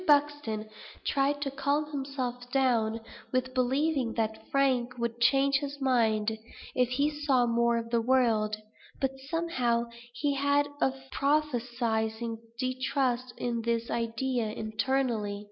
[0.07, 0.67] Buxton
[1.05, 3.01] tried to calm himself down
[3.31, 6.39] with believing that Frank would change his mind,
[6.73, 8.57] if he saw more of the world;
[8.99, 15.39] but, somehow, he had a prophesying distrust of this idea internally.